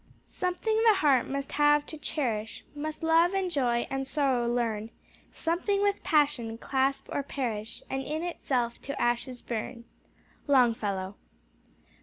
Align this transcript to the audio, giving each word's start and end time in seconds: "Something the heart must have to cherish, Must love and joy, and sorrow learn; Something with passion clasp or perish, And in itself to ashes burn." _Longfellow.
"Something 0.25 0.81
the 0.87 0.95
heart 0.95 1.27
must 1.29 1.51
have 1.51 1.85
to 1.85 1.95
cherish, 1.99 2.65
Must 2.73 3.03
love 3.03 3.33
and 3.35 3.51
joy, 3.51 3.85
and 3.91 4.07
sorrow 4.07 4.51
learn; 4.51 4.89
Something 5.29 5.83
with 5.83 6.01
passion 6.01 6.57
clasp 6.57 7.07
or 7.11 7.21
perish, 7.21 7.83
And 7.87 8.01
in 8.01 8.23
itself 8.23 8.81
to 8.81 8.99
ashes 8.99 9.43
burn." 9.43 9.85
_Longfellow. 10.49 11.13